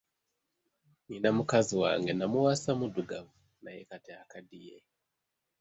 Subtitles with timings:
[1.09, 4.75] Nina mukazi wange namuwasa muddugavu naye kati akaddiye